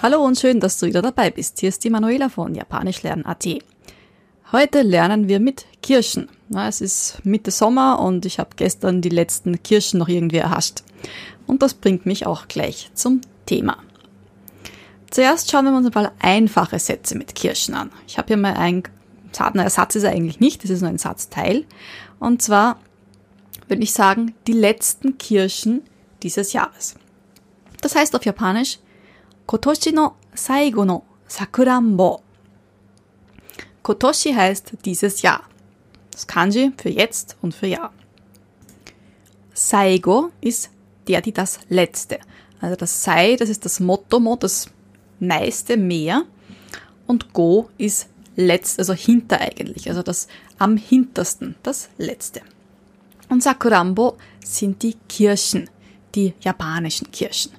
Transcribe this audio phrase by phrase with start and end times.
[0.00, 1.58] Hallo und schön, dass du wieder dabei bist.
[1.58, 3.44] Hier ist die Manuela von Japanisch lernen AT.
[4.52, 6.28] Heute lernen wir mit Kirschen.
[6.54, 10.84] Es ist Mitte Sommer und ich habe gestern die letzten Kirschen noch irgendwie erhascht.
[11.48, 13.78] Und das bringt mich auch gleich zum Thema.
[15.10, 17.90] Zuerst schauen wir uns ein paar einfache Sätze mit Kirschen an.
[18.06, 18.84] Ich habe hier mal ein
[19.54, 21.64] na, Satz ist er eigentlich nicht, das ist nur ein Satzteil.
[22.20, 22.78] Und zwar
[23.66, 25.82] würde ich sagen, die letzten Kirschen
[26.22, 26.94] dieses Jahres.
[27.80, 28.78] Das heißt auf Japanisch,
[29.48, 32.20] Kotoshi no saigo no sakurambo.
[33.82, 35.40] Kotoshi heißt dieses Jahr.
[36.10, 37.94] Das Kanji für jetzt und für Jahr.
[39.54, 40.68] Saigo ist
[41.06, 42.18] der, die das letzte.
[42.60, 44.68] Also das Sei, das ist das Motto, das
[45.18, 46.24] meiste mehr.
[47.06, 50.28] Und Go ist letzt, also hinter eigentlich, also das
[50.58, 52.42] am hintersten, das letzte.
[53.30, 55.70] Und Sakurambo sind die Kirschen,
[56.14, 57.52] die japanischen Kirschen.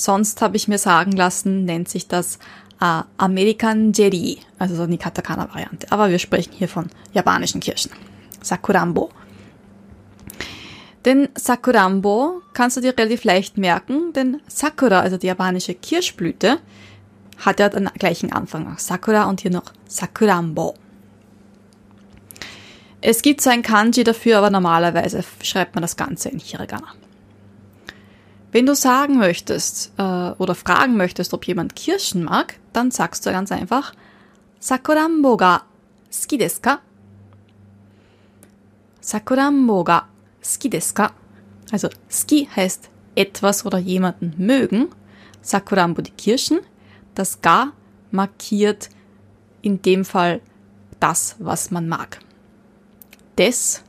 [0.00, 2.38] Sonst habe ich mir sagen lassen, nennt sich das
[2.80, 5.88] äh, American Jerry, also so eine Katakana-Variante.
[5.92, 7.90] Aber wir sprechen hier von japanischen Kirschen.
[8.40, 9.10] Sakurambo.
[11.04, 16.60] Den Sakurambo kannst du dir relativ leicht merken, denn Sakura, also die japanische Kirschblüte,
[17.36, 18.74] hat ja den gleichen Anfang.
[18.78, 20.76] Sakura und hier noch Sakurambo.
[23.02, 26.88] Es gibt so ein Kanji dafür, aber normalerweise schreibt man das Ganze in Hiragana.
[28.52, 33.30] Wenn du sagen möchtest äh, oder fragen möchtest, ob jemand Kirschen mag, dann sagst du
[33.30, 33.92] ganz einfach
[34.58, 35.62] Sakurambo ga
[36.10, 36.80] suki desu ka?
[39.00, 40.08] Sakurambo ga
[40.42, 41.12] suki desu ka?
[41.72, 44.88] Also ski heißt etwas oder jemanden mögen.
[45.40, 46.60] Sakurambo die Kirschen.
[47.14, 47.72] Das ga
[48.10, 48.90] markiert
[49.62, 50.40] in dem Fall
[50.98, 52.18] das, was man mag
[53.40, 53.82] des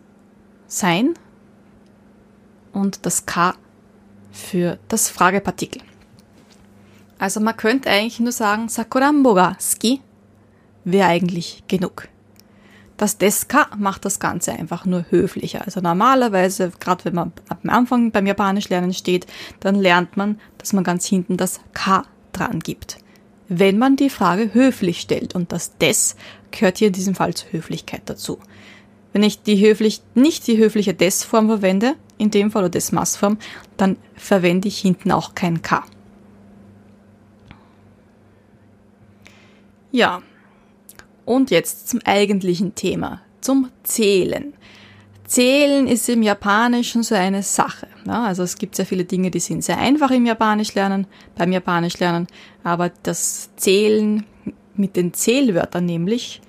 [0.67, 1.13] sein
[2.72, 3.53] und das K
[4.31, 5.81] für das Fragepartikel.
[7.19, 10.01] Also man könnte eigentlich nur sagen, Sakurambo ga ski
[10.83, 12.07] wäre eigentlich genug.
[12.97, 15.63] Das Deska macht das Ganze einfach nur höflicher.
[15.65, 19.25] Also normalerweise, gerade wenn man am Anfang beim Japanisch lernen steht,
[19.59, 22.99] dann lernt man, dass man ganz hinten das K dran gibt.
[23.47, 26.15] Wenn man die Frage höflich stellt und das Des
[26.51, 28.39] gehört hier in diesem Fall zur Höflichkeit dazu.
[29.13, 33.38] Wenn ich die höflich, nicht die höfliche Des-Form verwende, in dem Fall oder Des-Mass-Form,
[33.77, 35.83] dann verwende ich hinten auch kein K.
[39.91, 40.22] Ja,
[41.25, 44.53] und jetzt zum eigentlichen Thema, zum Zählen.
[45.25, 47.88] Zählen ist im Japanischen so eine Sache.
[48.05, 51.51] Ja, also es gibt sehr viele Dinge, die sind sehr einfach im Japanisch lernen, beim
[51.51, 52.28] Japanisch lernen,
[52.63, 54.25] aber das Zählen
[54.75, 56.41] mit den Zählwörtern nämlich,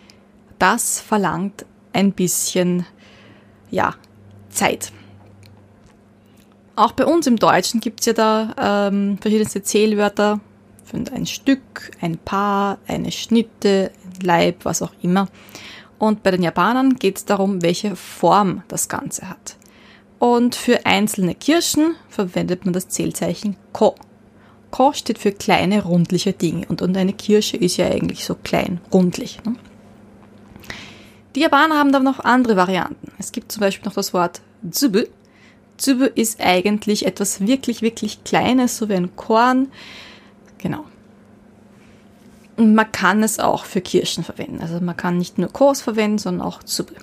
[0.59, 2.87] das verlangt ein bisschen,
[3.71, 3.95] ja,
[4.51, 4.93] Zeit.
[6.75, 10.41] Auch bei uns im Deutschen gibt es ja da ähm, verschiedenste Zählwörter
[10.85, 15.29] für ein Stück, ein Paar, eine Schnitte, ein Leib, was auch immer.
[15.99, 19.57] Und bei den Japanern geht es darum, welche Form das Ganze hat.
[20.19, 23.95] Und für einzelne Kirschen verwendet man das Zählzeichen Ko.
[24.71, 26.67] Ko steht für kleine, rundliche Dinge.
[26.69, 29.41] Und, und eine Kirsche ist ja eigentlich so klein, rundlich.
[29.45, 29.57] Ne?
[31.35, 33.13] Die Japaner haben dann noch andere Varianten.
[33.19, 35.05] Es gibt zum Beispiel noch das Wort Tsubu.
[35.79, 39.69] Tsubu ist eigentlich etwas wirklich, wirklich Kleines, so wie ein Korn.
[40.59, 40.85] Genau.
[42.57, 44.61] Und man kann es auch für Kirschen verwenden.
[44.61, 46.95] Also man kann nicht nur Kos verwenden, sondern auch Tsubu.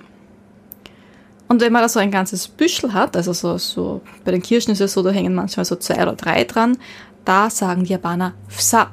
[1.48, 4.72] Und wenn man da so ein ganzes Büschel hat, also so, so, bei den Kirschen
[4.72, 6.78] ist es so, da hängen manchmal so zwei oder drei dran,
[7.26, 8.92] da sagen die Japaner Fsa.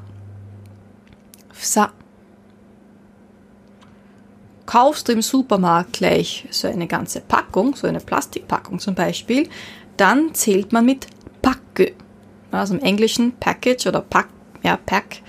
[1.53, 1.93] Fsa
[4.67, 9.49] kaufst du im Supermarkt gleich so eine ganze Packung, so eine Plastikpackung zum Beispiel,
[9.97, 11.07] dann zählt man mit
[11.41, 11.95] Packe.
[12.51, 14.29] Also im Englischen Package oder Pack,
[14.63, 15.23] ja, Pack,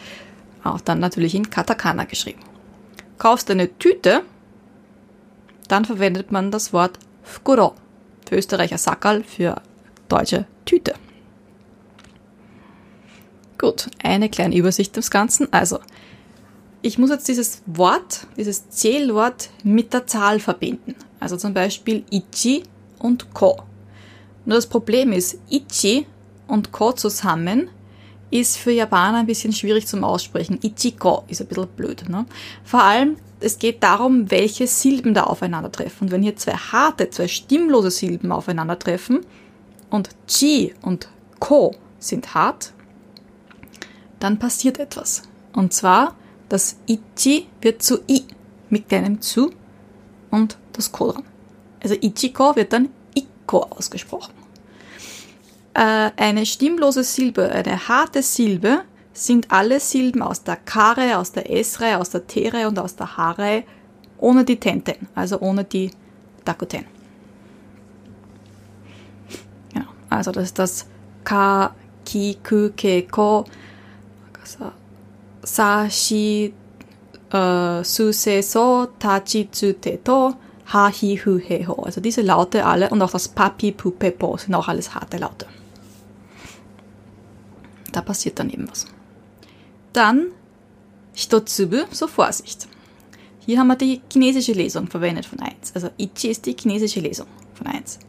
[0.63, 2.41] auch dann natürlich in Katakana geschrieben.
[3.17, 4.23] Kaufst du eine Tüte,
[5.67, 7.75] dann verwendet man das Wort Fkuro,
[8.27, 9.61] für Österreicher Sackerl, für
[10.07, 10.93] deutsche Tüte.
[13.57, 15.51] Gut, eine kleine Übersicht des Ganzen.
[15.51, 15.79] Also,
[16.81, 20.95] ich muss jetzt dieses Wort, dieses Zählwort mit der Zahl verbinden.
[21.19, 22.63] Also zum Beispiel Ichi
[22.99, 23.57] und Ko.
[24.45, 26.05] Nur das Problem ist, Ichi
[26.47, 27.69] und Ko zusammen
[28.29, 30.59] ist für Japaner ein bisschen schwierig zum Aussprechen.
[30.61, 32.07] Ichiko ist ein bisschen blöd.
[32.09, 32.25] Ne?
[32.63, 36.07] Vor allem, es geht darum, welche Silben da aufeinandertreffen.
[36.07, 39.21] Und wenn hier zwei harte, zwei stimmlose Silben aufeinandertreffen
[39.89, 41.09] und Chi und
[41.39, 42.73] Ko sind hart,
[44.19, 45.23] dann passiert etwas.
[45.53, 46.15] Und zwar
[46.49, 48.23] das Ichi wird zu I
[48.69, 49.51] mit kleinem zu
[50.31, 51.23] und das Ko dran.
[51.81, 54.33] Also Ichiko wird dann Iko ausgesprochen.
[55.73, 58.83] Äh, eine stimmlose Silbe, eine harte Silbe,
[59.13, 63.17] sind alle Silben aus der K-Reihe, aus der S-Reihe, aus der T-Reihe und aus der
[63.17, 63.63] H-Reihe
[64.19, 65.91] ohne die Tenten, also ohne die
[66.45, 66.85] Dakuten.
[69.73, 70.85] Genau, also das ist das
[71.23, 73.45] Ka, Ki, Ku, Ke, Ko,
[75.47, 76.53] Sa, Shi,
[77.31, 80.35] äh, Su, Se, So, Ta, Chi, Tsu, Te, To,
[80.73, 81.83] Ha, Hi, Hu, He, Ho.
[81.83, 85.17] Also diese Laute alle und auch das Papi, Pu, Pe, Po sind auch alles harte
[85.17, 85.47] Laute.
[87.93, 88.85] Da passiert dann eben was.
[89.93, 90.27] Dann
[91.13, 92.67] Hitotsubu, so Vorsicht.
[93.45, 95.73] Hier haben wir die chinesische Lesung verwendet von 1.
[95.73, 97.99] Also Ichi ist die chinesische Lesung von 1.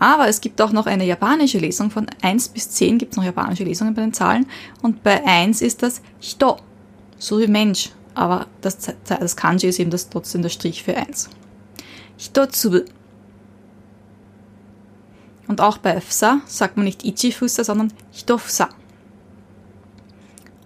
[0.00, 1.92] Aber es gibt auch noch eine japanische Lesung.
[1.92, 4.46] Von 1 bis 10 gibt es noch japanische Lesungen bei den Zahlen.
[4.82, 6.56] Und bei 1 ist das Hito,
[7.22, 7.90] so wie Mensch.
[8.14, 11.30] Aber das, das Kanji ist eben das, trotzdem der Strich für 1.
[12.18, 12.80] Hitotsubu.
[15.46, 18.68] Und auch bei Fsa sagt man nicht Ichifusa, sondern Hitofsa.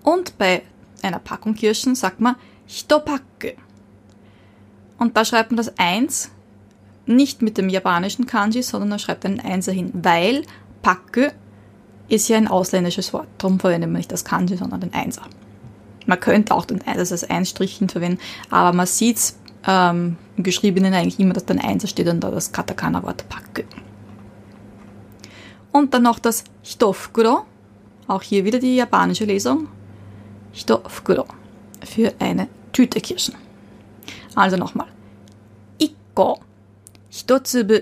[0.03, 0.63] Und bei
[1.03, 2.37] einer Packung Kirschen sagt man
[2.67, 3.57] Hitopacke.
[4.99, 6.31] Und da schreibt man das 1
[7.05, 10.43] nicht mit dem japanischen Kanji, sondern er schreibt einen Einser hin, weil
[10.83, 11.33] Pakke
[12.09, 13.29] ist ja ein ausländisches Wort.
[13.39, 15.23] Darum verwendet man nicht das Kanji, sondern den Einser.
[16.07, 18.21] Man könnte auch Einser als Einstrichen verwenden,
[18.51, 19.35] aber man sieht
[19.67, 23.65] ähm, im Geschriebenen eigentlich immer, dass dann Einser steht und da das Katakana-Wort Pakke.
[25.73, 27.45] Und dann noch das Hitofukuro,
[28.07, 29.69] auch hier wieder die japanische Lesung.
[30.53, 31.27] Hitofukuro
[31.85, 33.35] für eine Tüte Kirschen.
[34.35, 34.87] Also nochmal.
[35.79, 36.41] Ikko,
[37.11, 37.81] hitotsubu,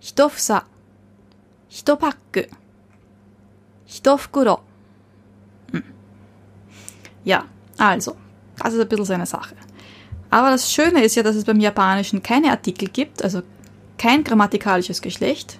[0.00, 0.62] hitofusa,
[1.68, 2.44] hitopacku,
[3.84, 4.60] hitofukuro.
[7.28, 7.44] Ja,
[7.76, 8.16] also,
[8.58, 9.54] das ist ein bisschen so eine Sache.
[10.30, 13.42] Aber das Schöne ist ja, dass es beim Japanischen keine Artikel gibt, also
[13.98, 15.58] kein grammatikalisches Geschlecht,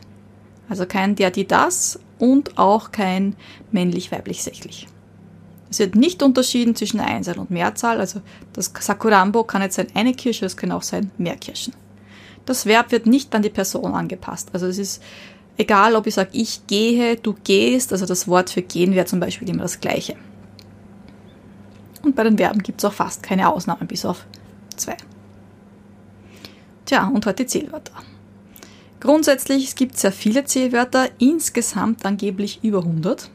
[0.70, 3.37] also kein der, die, das und auch kein
[3.70, 4.88] männlich-weiblich-sächlich.
[5.69, 8.23] Es wird nicht unterschieden zwischen Einzahl und Mehrzahl, also
[8.55, 11.75] das Sakurambo kann jetzt sein eine Kirsche, es können auch sein mehr Kirschen.
[12.47, 14.49] Das Verb wird nicht an die Person angepasst.
[14.55, 15.03] Also es ist
[15.59, 19.20] egal, ob ich sage, ich gehe, du gehst, also das Wort für gehen wäre zum
[19.20, 20.17] Beispiel immer das gleiche.
[22.03, 24.27] Und bei den Verben gibt es auch fast keine Ausnahmen, bis auf
[24.77, 24.97] zwei.
[26.85, 27.93] Tja, und heute Zählwörter.
[29.00, 33.31] Grundsätzlich gibt es sehr viele Zählwörter, insgesamt angeblich über 100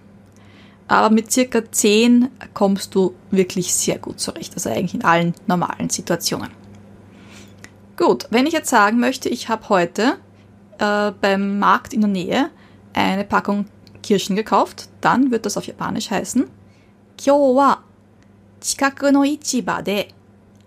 [0.88, 5.90] aber mit circa 10 kommst du wirklich sehr gut zurecht, also eigentlich in allen normalen
[5.90, 6.52] Situationen.
[7.98, 10.18] Gut, wenn ich jetzt sagen möchte, ich habe heute
[10.80, 12.50] äh, beim Markt in der Nähe
[12.94, 13.66] eine Packung
[14.02, 16.46] Kirschen gekauft, dann wird das auf Japanisch heißen
[18.64, 20.08] Kyo wa chikaku no ichiba de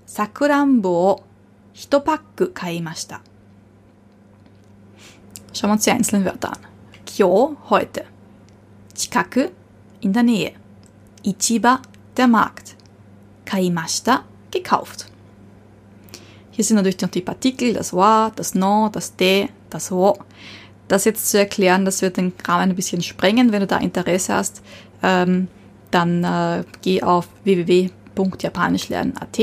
[0.06, 1.22] sakurambo o
[1.74, 3.20] hitopakku kaimashita.
[5.52, 6.66] Schauen wir uns die einzelnen Wörter an.
[7.06, 8.04] Kyo heute.
[8.94, 9.48] Chikaku
[10.00, 10.52] in der Nähe.
[11.22, 11.80] Ichiba,
[12.16, 12.76] der Markt.
[13.46, 15.06] Kaimashita, gekauft.
[16.50, 20.18] Hier sind natürlich noch die Partikel, das wa, das no, das de, das wo.
[20.88, 23.52] Das jetzt zu erklären, das wird den Rahmen ein bisschen sprengen.
[23.52, 24.62] Wenn du da Interesse hast,
[25.02, 25.48] ähm,
[25.95, 29.39] dann äh, geh auf www.japanischlernen.at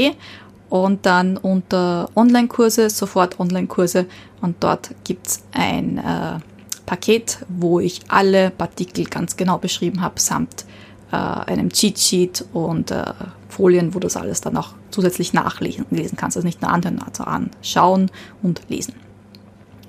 [0.71, 4.07] und dann unter Online-Kurse, sofort Online-Kurse
[4.40, 6.38] und dort gibt es ein äh,
[6.87, 10.64] Paket, wo ich alle Partikel ganz genau beschrieben habe, samt
[11.12, 13.05] äh, einem Cheat Sheet und äh,
[13.49, 16.37] Folien, wo du das alles dann auch zusätzlich nachlesen lesen kannst.
[16.37, 18.11] Also nicht nur anhören, also anschauen
[18.43, 18.95] und lesen.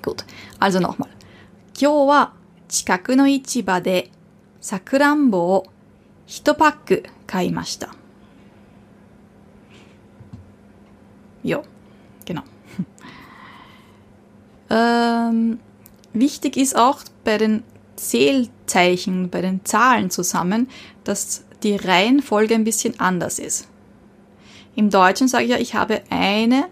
[0.02, 0.26] Gut,
[0.60, 1.10] also nochmal.
[1.82, 2.34] 今日は
[2.68, 4.12] 近くの市場で
[4.60, 5.66] さくらんぼを
[6.28, 7.90] 1パック買いました。
[11.44, 11.64] Jo,
[12.26, 12.44] genau.
[14.70, 15.60] ähm,
[16.14, 17.64] Wichtig ist auch bei den
[17.96, 20.68] Zählzeichen, bei den Zahlen zusammen,
[21.04, 23.68] dass die Reihenfolge ein bisschen anders ist.
[24.76, 26.66] Im Deutschen sage ich ja, ich habe eine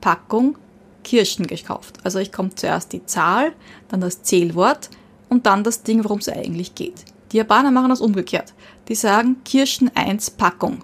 [0.00, 0.56] Packung
[1.02, 1.98] Kirschen gekauft.
[2.04, 3.52] Also ich komme zuerst die Zahl,
[3.88, 4.90] dann das Zählwort
[5.28, 7.04] und dann das Ding, worum es eigentlich geht.
[7.32, 8.54] Die Japaner machen das umgekehrt.
[8.89, 10.83] Die sagen Kirschen 1 Packung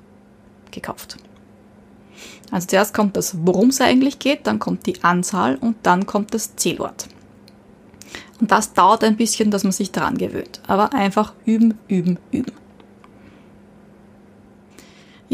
[0.71, 1.17] gekauft.
[2.51, 6.33] Also zuerst kommt das, worum es eigentlich geht, dann kommt die Anzahl und dann kommt
[6.33, 7.07] das Zählwort.
[8.39, 10.61] Und das dauert ein bisschen, dass man sich daran gewöhnt.
[10.67, 12.53] Aber einfach üben, üben, üben.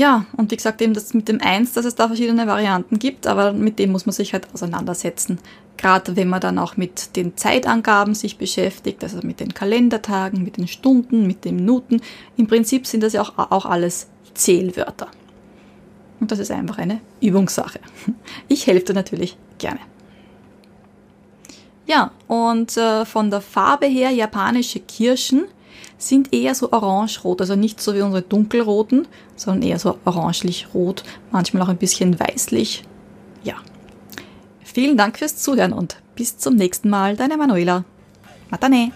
[0.02, 3.28] Ja, und wie gesagt, eben das mit dem Eins, dass es da verschiedene Varianten gibt,
[3.28, 5.38] aber mit dem muss man sich halt auseinandersetzen.
[5.78, 10.58] Gerade wenn man dann auch mit den Zeitangaben sich beschäftigt, also mit den Kalendertagen, mit
[10.58, 12.02] den Stunden, mit den Minuten.
[12.36, 15.08] Im Prinzip sind das ja auch, auch alles Zählwörter.
[16.20, 17.80] Und das ist einfach eine Übungssache.
[18.48, 19.82] Ich helfe dir natürlich gerne.
[21.86, 25.44] Ja, und äh, von der Farbe her japanische Kirschen
[25.98, 31.64] sind eher so orange-rot, also nicht so wie unsere dunkelroten, sondern eher so orangelich-rot, manchmal
[31.64, 32.84] auch ein bisschen weißlich.
[33.44, 33.56] Ja.
[34.64, 37.84] Vielen Dank fürs Zuhören und bis zum nächsten Mal, deine Manuela.
[38.50, 38.92] Matane!